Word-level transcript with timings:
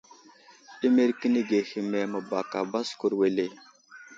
Ɗimirkinige 0.79 1.59
hehme 1.69 1.99
məbaka 2.11 2.57
baskur 2.71 3.11
wele. 3.19 3.45